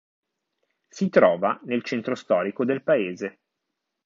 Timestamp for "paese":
2.81-3.41